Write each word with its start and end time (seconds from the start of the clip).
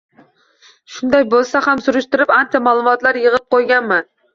Shunday 0.93 1.27
bo`lsa 1.35 1.63
ham 1.67 1.85
surishtirib, 1.91 2.35
ancha 2.41 2.67
ma`lumotlar 2.73 3.25
yig`ib 3.27 3.51
qo`yganman 3.57 4.15